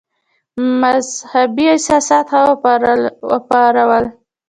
[0.81, 2.39] مدهبي احساسات ښه
[3.33, 4.05] وپارول.